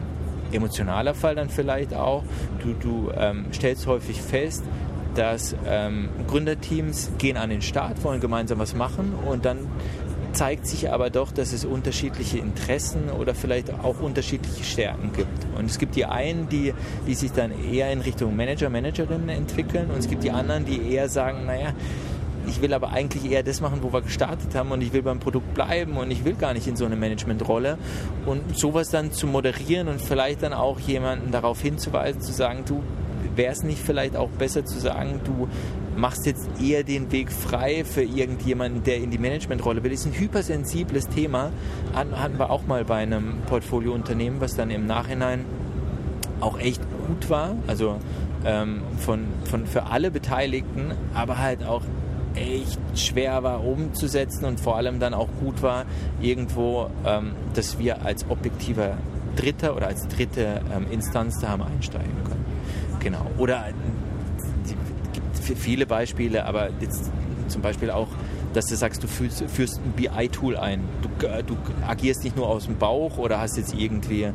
emotionaler 0.53 1.15
Fall 1.15 1.35
dann 1.35 1.49
vielleicht 1.49 1.95
auch. 1.95 2.23
Du, 2.63 2.75
du 2.75 3.11
ähm, 3.17 3.47
stellst 3.53 3.87
häufig 3.87 4.21
fest, 4.21 4.65
dass 5.15 5.55
ähm, 5.67 6.09
Gründerteams 6.29 7.13
gehen 7.19 7.37
an 7.37 7.51
den 7.51 7.63
Start, 7.63 8.03
wollen 8.05 8.21
gemeinsam 8.21 8.59
was 8.59 8.75
machen 8.75 9.15
und 9.27 9.45
dann 9.45 9.67
zeigt 10.33 10.67
sich 10.67 10.93
aber 10.93 11.11
doch, 11.11 11.33
dass 11.33 11.53
es 11.53 11.65
unterschiedliche 11.65 12.39
Interessen 12.39 13.11
oder 13.11 13.35
vielleicht 13.35 13.73
auch 13.83 14.01
unterschiedliche 14.01 14.65
Stärken 14.65 15.13
gibt. 15.13 15.47
Und 15.59 15.67
es 15.67 15.79
gibt 15.79 15.97
die 15.97 16.05
einen, 16.05 16.49
die, 16.49 16.73
die 17.07 17.15
sich 17.15 17.33
dann 17.33 17.53
eher 17.73 17.93
in 17.93 18.01
Richtung 18.01 18.37
Manager, 18.37 18.71
Managerinnen 18.71 19.29
entwickeln 19.29 19.91
und 19.91 19.99
es 19.99 20.09
gibt 20.09 20.23
die 20.23 20.31
anderen, 20.31 20.65
die 20.65 20.93
eher 20.93 21.09
sagen, 21.09 21.47
naja, 21.47 21.73
ich 22.47 22.61
will 22.63 22.73
aber 22.75 22.91
eigentlich 22.91 23.31
eher 23.31 23.43
das 23.43 23.61
machen, 23.61 23.79
wo 23.83 23.93
wir 23.93 24.03
gestartet 24.03 24.55
haben 24.55 24.71
und 24.71 24.83
ich 24.83 24.93
will 24.93 25.03
beim 25.03 25.21
Produkt 25.21 25.55
bleiben 25.55 25.97
und 25.97 26.11
ich 26.11 26.25
will 26.25 26.35
gar 26.35 26.53
nicht 26.53 26.67
in 26.67 26.77
so 26.77 26.85
eine 26.85 26.97
Managementrolle. 26.97 27.79
Und 28.27 28.59
sowas 28.59 28.91
dann 28.91 29.13
zu 29.13 29.27
moderieren 29.27 29.89
und 29.89 30.01
vielleicht 30.01 30.43
dann 30.43 30.53
auch 30.53 30.81
jemanden 30.81 31.31
darauf 31.31 31.61
hinzuweisen, 31.61 32.21
zu 32.23 32.33
sagen, 32.33 32.65
du, 32.67 32.83
wäre 33.37 33.53
es 33.53 33.63
nicht 33.63 33.81
vielleicht 33.81 34.17
auch 34.17 34.31
besser 34.31 34.65
zu 34.65 34.79
sagen, 34.79 35.21
du 35.25 35.49
machst 35.97 36.27
jetzt 36.27 36.49
eher 36.61 36.83
den 36.83 37.13
Weg 37.13 37.31
frei 37.31 37.85
für 37.85 38.03
irgendjemanden, 38.03 38.83
der 38.83 38.97
in 38.99 39.11
die 39.11 39.19
Managementrolle 39.19 39.83
will. 39.83 39.91
Das 39.91 40.01
ist 40.01 40.07
ein 40.07 40.19
hypersensibles 40.19 41.09
Thema. 41.09 41.51
Hatten 41.95 42.39
wir 42.39 42.51
auch 42.51 42.67
mal 42.67 42.85
bei 42.85 42.97
einem 42.97 43.39
Portfoliounternehmen, 43.47 44.41
was 44.41 44.57
dann 44.57 44.71
im 44.71 44.87
Nachhinein 44.87 45.45
auch 46.41 46.59
echt 46.59 46.81
gut 47.07 47.29
war. 47.29 47.57
Also 47.67 47.97
ähm, 48.45 48.83
von, 48.99 49.27
von, 49.45 49.67
für 49.67 49.87
alle 49.87 50.11
Beteiligten, 50.11 50.93
aber 51.15 51.39
halt 51.39 51.65
auch 51.65 51.83
echt 52.35 52.79
schwer 52.95 53.43
war 53.43 53.65
umzusetzen 53.65 54.45
und 54.45 54.61
vor 54.61 54.77
allem 54.77 55.01
dann 55.01 55.15
auch 55.15 55.29
gut 55.41 55.63
war, 55.63 55.85
irgendwo, 56.21 56.91
ähm, 57.05 57.33
dass 57.55 57.79
wir 57.79 58.05
als 58.05 58.29
objektiver 58.29 58.97
Dritter 59.37 59.77
oder 59.77 59.87
als 59.89 60.07
dritte 60.09 60.61
ähm, 60.75 60.87
Instanz 60.91 61.39
da 61.41 61.49
haben 61.49 61.63
einsteigen 61.63 62.25
können. 62.25 62.45
Genau. 63.01 63.27
Oder 63.39 63.67
es 64.65 64.75
gibt 65.13 65.59
viele 65.59 65.87
Beispiele, 65.87 66.45
aber 66.45 66.69
jetzt 66.81 67.11
zum 67.49 67.63
Beispiel 67.63 67.91
auch 67.91 68.09
dass 68.53 68.67
du 68.67 68.77
sagst, 68.77 69.03
du 69.03 69.07
führst, 69.07 69.45
führst 69.49 69.79
ein 69.79 69.93
BI-Tool 69.93 70.57
ein. 70.57 70.81
Du, 71.03 71.09
du, 71.47 71.57
agierst 71.87 72.25
nicht 72.25 72.37
nur 72.37 72.49
aus 72.49 72.67
dem 72.67 72.77
Bauch 72.77 73.19
oder 73.19 73.41
hast 73.41 73.57
jetzt 73.57 73.75
irgendwie 73.75 74.29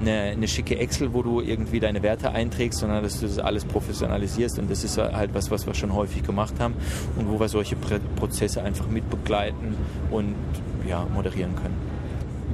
eine, 0.00 0.12
eine, 0.12 0.48
schicke 0.48 0.78
Excel, 0.78 1.12
wo 1.12 1.22
du 1.22 1.40
irgendwie 1.40 1.78
deine 1.78 2.02
Werte 2.02 2.32
einträgst, 2.32 2.80
sondern 2.80 3.02
dass 3.02 3.20
du 3.20 3.26
das 3.26 3.38
alles 3.38 3.64
professionalisierst. 3.64 4.58
Und 4.58 4.70
das 4.70 4.82
ist 4.82 4.98
halt 4.98 5.34
was, 5.34 5.50
was 5.50 5.66
wir 5.66 5.74
schon 5.74 5.94
häufig 5.94 6.22
gemacht 6.22 6.54
haben 6.58 6.74
und 7.16 7.30
wo 7.30 7.38
wir 7.38 7.48
solche 7.48 7.76
Prozesse 7.76 8.62
einfach 8.62 8.88
mitbegleiten 8.88 9.76
und 10.10 10.34
ja, 10.88 11.06
moderieren 11.14 11.54
können. 11.54 11.76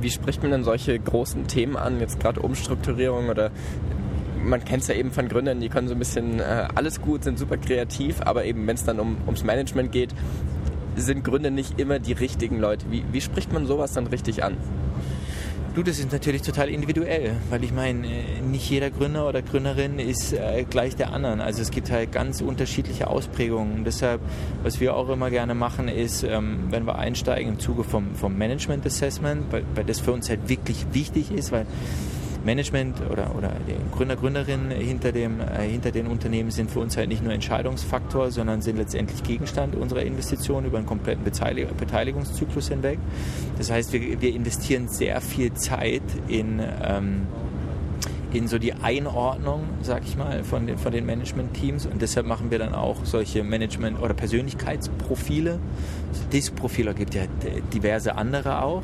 Wie 0.00 0.10
spricht 0.10 0.42
man 0.42 0.50
denn 0.50 0.64
solche 0.64 0.98
großen 0.98 1.46
Themen 1.46 1.76
an, 1.76 2.00
jetzt 2.00 2.20
gerade 2.20 2.40
Umstrukturierung 2.40 3.30
oder 3.30 3.50
man 4.44 4.64
kennt 4.64 4.82
es 4.82 4.88
ja 4.88 4.94
eben 4.94 5.10
von 5.10 5.28
Gründern, 5.28 5.60
die 5.60 5.68
können 5.68 5.88
so 5.88 5.94
ein 5.94 5.98
bisschen 5.98 6.40
äh, 6.40 6.68
alles 6.74 7.00
gut, 7.00 7.24
sind 7.24 7.38
super 7.38 7.56
kreativ, 7.56 8.20
aber 8.20 8.44
eben 8.44 8.66
wenn 8.66 8.76
es 8.76 8.84
dann 8.84 9.00
um, 9.00 9.16
ums 9.26 9.42
Management 9.42 9.92
geht, 9.92 10.14
sind 10.96 11.24
Gründer 11.24 11.50
nicht 11.50 11.78
immer 11.78 11.98
die 11.98 12.12
richtigen 12.12 12.58
Leute. 12.58 12.86
Wie, 12.90 13.04
wie 13.12 13.20
spricht 13.20 13.52
man 13.52 13.66
sowas 13.66 13.92
dann 13.92 14.06
richtig 14.06 14.42
an? 14.42 14.56
Du, 15.76 15.82
das 15.82 15.98
ist 15.98 16.10
natürlich 16.10 16.40
total 16.40 16.70
individuell, 16.70 17.32
weil 17.50 17.62
ich 17.62 17.70
meine, 17.70 18.06
äh, 18.06 18.40
nicht 18.40 18.70
jeder 18.70 18.88
Gründer 18.88 19.28
oder 19.28 19.42
Gründerin 19.42 19.98
ist 19.98 20.32
äh, 20.32 20.64
gleich 20.64 20.96
der 20.96 21.12
anderen. 21.12 21.42
Also 21.42 21.60
es 21.60 21.70
gibt 21.70 21.90
halt 21.90 22.12
ganz 22.12 22.40
unterschiedliche 22.40 23.08
Ausprägungen. 23.08 23.84
Deshalb, 23.84 24.22
was 24.62 24.80
wir 24.80 24.96
auch 24.96 25.10
immer 25.10 25.28
gerne 25.28 25.54
machen, 25.54 25.88
ist, 25.88 26.22
ähm, 26.22 26.68
wenn 26.70 26.86
wir 26.86 26.98
einsteigen 26.98 27.52
im 27.52 27.58
Zuge 27.58 27.84
vom, 27.84 28.14
vom 28.14 28.38
Management 28.38 28.86
Assessment, 28.86 29.52
weil, 29.52 29.64
weil 29.74 29.84
das 29.84 30.00
für 30.00 30.12
uns 30.12 30.30
halt 30.30 30.48
wirklich 30.48 30.86
wichtig 30.92 31.30
ist, 31.30 31.52
weil 31.52 31.66
Management 32.46 32.96
oder, 33.10 33.34
oder 33.36 33.52
die 33.68 33.74
Gründer, 33.94 34.16
Gründerinnen 34.16 34.70
hinter, 34.70 35.12
dem, 35.12 35.40
äh, 35.40 35.68
hinter 35.68 35.90
den 35.90 36.06
Unternehmen 36.06 36.50
sind 36.50 36.70
für 36.70 36.80
uns 36.80 36.96
halt 36.96 37.08
nicht 37.08 37.22
nur 37.22 37.32
Entscheidungsfaktor, 37.32 38.30
sondern 38.30 38.62
sind 38.62 38.78
letztendlich 38.78 39.22
Gegenstand 39.22 39.74
unserer 39.74 40.02
Investitionen 40.02 40.66
über 40.66 40.78
einen 40.78 40.86
kompletten 40.86 41.24
Beteiligungszyklus 41.24 42.68
hinweg. 42.68 42.98
Das 43.58 43.70
heißt, 43.70 43.92
wir, 43.92 44.20
wir 44.22 44.34
investieren 44.34 44.88
sehr 44.88 45.20
viel 45.20 45.52
Zeit 45.54 46.02
in 46.28 46.62
ähm, 46.82 47.26
in 48.32 48.48
so 48.48 48.58
die 48.58 48.74
Einordnung, 48.74 49.62
sag 49.82 50.02
ich 50.04 50.16
mal, 50.16 50.44
von 50.44 50.66
den, 50.66 50.76
von 50.78 50.92
den 50.92 51.06
Management-Teams. 51.06 51.86
Und 51.86 52.02
deshalb 52.02 52.26
machen 52.26 52.50
wir 52.50 52.58
dann 52.58 52.74
auch 52.74 53.04
solche 53.04 53.42
Management- 53.42 54.00
oder 54.00 54.14
Persönlichkeitsprofile. 54.14 55.58
Disk-Profile 56.32 56.94
gibt 56.94 57.14
ja 57.14 57.22
diverse 57.72 58.16
andere 58.16 58.62
auch. 58.62 58.82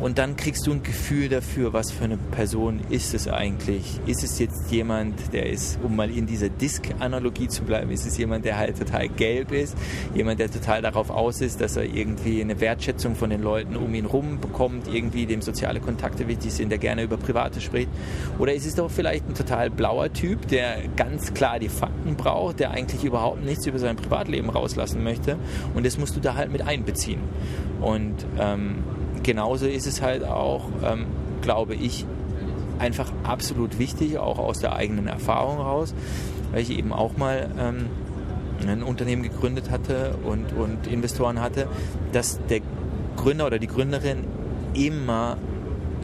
Und 0.00 0.18
dann 0.18 0.36
kriegst 0.36 0.66
du 0.66 0.72
ein 0.72 0.82
Gefühl 0.82 1.30
dafür, 1.30 1.72
was 1.72 1.90
für 1.90 2.04
eine 2.04 2.18
Person 2.18 2.80
ist 2.90 3.14
es 3.14 3.28
eigentlich. 3.28 3.98
Ist 4.06 4.22
es 4.22 4.38
jetzt 4.38 4.70
jemand, 4.70 5.32
der 5.32 5.48
ist, 5.48 5.78
um 5.82 5.96
mal 5.96 6.10
in 6.10 6.26
dieser 6.26 6.50
Disk-Analogie 6.50 7.48
zu 7.48 7.64
bleiben, 7.64 7.90
ist 7.90 8.06
es 8.06 8.18
jemand, 8.18 8.44
der 8.44 8.58
halt 8.58 8.78
total 8.78 9.08
gelb 9.08 9.52
ist, 9.52 9.74
jemand, 10.14 10.38
der 10.38 10.50
total 10.50 10.82
darauf 10.82 11.08
aus 11.08 11.40
ist, 11.40 11.62
dass 11.62 11.76
er 11.76 11.84
irgendwie 11.84 12.42
eine 12.42 12.60
Wertschätzung 12.60 13.16
von 13.16 13.30
den 13.30 13.42
Leuten 13.42 13.74
um 13.74 13.94
ihn 13.94 14.04
rum 14.04 14.38
bekommt, 14.38 14.86
irgendwie 14.86 15.24
dem 15.24 15.40
soziale 15.40 15.80
Kontakte 15.80 16.28
wichtig 16.28 16.52
sind, 16.52 16.68
der 16.68 16.78
gerne 16.78 17.02
über 17.02 17.16
Private 17.16 17.62
spricht. 17.62 17.88
Oder 18.38 18.52
ist 18.52 18.66
es 18.66 18.74
doch 18.74 18.90
vielleicht 18.90 19.26
ein 19.26 19.34
total 19.34 19.70
blauer 19.70 20.12
Typ, 20.12 20.46
der 20.48 20.88
ganz 20.96 21.32
klar 21.32 21.58
die 21.58 21.70
Fakten 21.70 22.16
braucht, 22.16 22.60
der 22.60 22.70
eigentlich 22.70 23.02
überhaupt 23.02 23.42
nichts 23.42 23.66
über 23.66 23.78
sein 23.78 23.96
Privatleben 23.96 24.50
rauslassen 24.50 25.02
möchte. 25.02 25.38
Und 25.74 25.86
das 25.86 25.96
musst 25.96 26.14
du 26.16 26.20
da 26.20 26.34
halt 26.34 26.52
mit 26.52 26.60
einbeziehen. 26.60 27.20
Und 27.80 28.14
ähm, 28.38 28.84
genauso 29.22 29.66
ist 29.66 29.86
es 29.86 30.02
halt 30.02 30.24
auch, 30.24 30.64
ähm, 30.84 31.06
glaube 31.42 31.74
ich, 31.74 32.06
einfach 32.78 33.10
absolut 33.22 33.78
wichtig, 33.78 34.18
auch 34.18 34.38
aus 34.38 34.58
der 34.58 34.74
eigenen 34.74 35.06
Erfahrung 35.06 35.58
raus, 35.58 35.94
weil 36.52 36.62
ich 36.62 36.70
eben 36.70 36.92
auch 36.92 37.16
mal 37.16 37.50
ähm, 37.58 37.86
ein 38.66 38.82
Unternehmen 38.82 39.22
gegründet 39.22 39.70
hatte 39.70 40.16
und, 40.24 40.52
und 40.52 40.86
Investoren 40.86 41.40
hatte, 41.40 41.68
dass 42.12 42.38
der 42.48 42.60
Gründer 43.16 43.46
oder 43.46 43.58
die 43.58 43.66
Gründerin 43.66 44.24
immer 44.74 45.36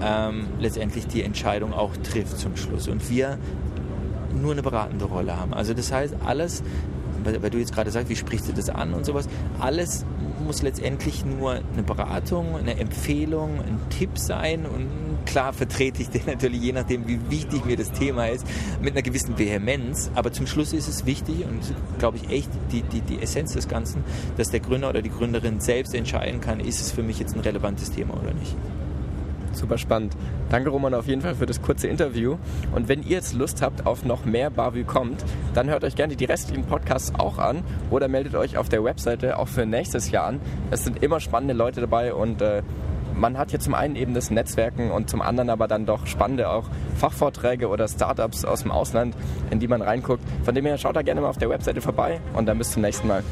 ähm, 0.02 0.46
letztendlich 0.58 1.06
die 1.06 1.22
Entscheidung 1.22 1.72
auch 1.72 1.96
trifft 1.96 2.38
zum 2.38 2.56
Schluss. 2.56 2.88
Und 2.88 3.10
wir 3.10 3.38
nur 4.40 4.52
eine 4.52 4.62
beratende 4.62 5.04
Rolle 5.04 5.36
haben. 5.36 5.52
Also 5.54 5.74
das 5.74 5.92
heißt, 5.92 6.16
alles, 6.24 6.62
weil, 7.22 7.42
weil 7.42 7.50
du 7.50 7.58
jetzt 7.58 7.74
gerade 7.74 7.90
sagst, 7.90 8.08
wie 8.08 8.16
sprichst 8.16 8.48
du 8.48 8.52
das 8.52 8.70
an 8.70 8.94
und 8.94 9.04
sowas, 9.04 9.28
alles 9.60 10.04
muss 10.40 10.62
letztendlich 10.62 11.24
nur 11.24 11.52
eine 11.52 11.82
Beratung, 11.82 12.56
eine 12.56 12.78
Empfehlung, 12.78 13.60
ein 13.60 13.78
Tipp 13.90 14.18
sein 14.18 14.66
und 14.66 14.88
klar 15.26 15.52
vertrete 15.52 16.02
ich 16.02 16.10
den 16.10 16.24
natürlich, 16.26 16.62
je 16.62 16.72
nachdem, 16.72 17.06
wie 17.06 17.18
wichtig 17.30 17.64
mir 17.64 17.76
das 17.76 17.92
Thema 17.92 18.26
ist, 18.26 18.46
mit 18.80 18.92
einer 18.92 19.02
gewissen 19.02 19.38
Vehemenz. 19.38 20.10
Aber 20.14 20.32
zum 20.32 20.46
Schluss 20.46 20.72
ist 20.72 20.88
es 20.88 21.06
wichtig 21.06 21.44
und 21.44 21.60
glaube 21.98 22.18
ich 22.18 22.30
echt 22.30 22.50
die, 22.70 22.82
die, 22.82 23.00
die 23.00 23.20
Essenz 23.20 23.52
des 23.52 23.68
Ganzen, 23.68 24.04
dass 24.36 24.50
der 24.50 24.60
Gründer 24.60 24.88
oder 24.88 25.02
die 25.02 25.10
Gründerin 25.10 25.60
selbst 25.60 25.94
entscheiden 25.94 26.40
kann, 26.40 26.60
ist 26.60 26.80
es 26.80 26.92
für 26.92 27.02
mich 27.02 27.18
jetzt 27.18 27.34
ein 27.34 27.40
relevantes 27.40 27.90
Thema 27.90 28.14
oder 28.14 28.34
nicht. 28.34 28.56
Super 29.52 29.78
spannend. 29.78 30.16
Danke 30.50 30.70
Roman 30.70 30.94
auf 30.94 31.06
jeden 31.06 31.22
Fall 31.22 31.34
für 31.34 31.46
das 31.46 31.62
kurze 31.62 31.88
Interview. 31.88 32.36
Und 32.74 32.88
wenn 32.88 33.02
ihr 33.02 33.16
jetzt 33.16 33.34
Lust 33.34 33.62
habt 33.62 33.86
auf 33.86 34.04
noch 34.04 34.24
mehr 34.24 34.50
Bavü 34.50 34.84
kommt, 34.84 35.24
dann 35.54 35.68
hört 35.68 35.84
euch 35.84 35.94
gerne 35.94 36.16
die 36.16 36.24
restlichen 36.24 36.64
Podcasts 36.64 37.12
auch 37.18 37.38
an 37.38 37.62
oder 37.90 38.08
meldet 38.08 38.34
euch 38.34 38.56
auf 38.56 38.68
der 38.68 38.82
Webseite 38.84 39.38
auch 39.38 39.48
für 39.48 39.66
nächstes 39.66 40.10
Jahr 40.10 40.26
an. 40.26 40.40
Es 40.70 40.84
sind 40.84 41.02
immer 41.02 41.20
spannende 41.20 41.54
Leute 41.54 41.80
dabei 41.80 42.14
und 42.14 42.40
äh, 42.42 42.62
man 43.14 43.38
hat 43.38 43.50
hier 43.50 43.60
zum 43.60 43.74
einen 43.74 43.96
eben 43.96 44.14
das 44.14 44.30
Netzwerken 44.30 44.90
und 44.90 45.10
zum 45.10 45.22
anderen 45.22 45.50
aber 45.50 45.68
dann 45.68 45.86
doch 45.86 46.06
spannende 46.06 46.48
auch 46.48 46.64
Fachvorträge 46.96 47.68
oder 47.68 47.88
Startups 47.88 48.44
aus 48.44 48.62
dem 48.62 48.70
Ausland, 48.70 49.16
in 49.50 49.60
die 49.60 49.68
man 49.68 49.82
reinguckt. 49.82 50.24
Von 50.44 50.54
dem 50.54 50.64
her 50.64 50.78
schaut 50.78 50.96
da 50.96 51.02
gerne 51.02 51.20
mal 51.20 51.28
auf 51.28 51.38
der 51.38 51.50
Webseite 51.50 51.80
vorbei 51.80 52.20
und 52.34 52.46
dann 52.46 52.58
bis 52.58 52.72
zum 52.72 52.82
nächsten 52.82 53.08
Mal. 53.08 53.22